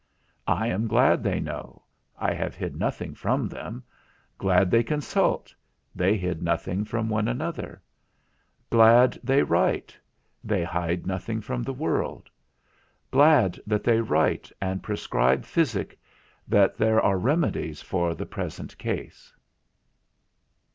[0.47, 1.83] I am glad they know
[2.17, 3.83] (I have hid nothing from them),
[4.39, 5.53] glad they consult
[5.95, 7.83] (they hid nothing from one another),
[8.71, 9.95] glad they write
[10.43, 12.31] (they hide nothing from the world),
[13.11, 15.99] glad that they write and prescribe physic,
[16.47, 19.31] that there are remedies for the present case.